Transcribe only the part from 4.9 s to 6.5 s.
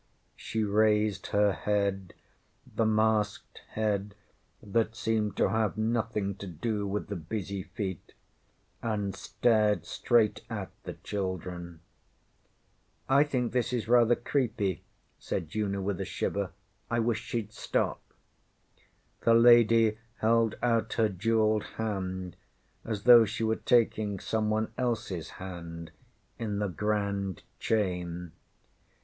seemed to have nothing to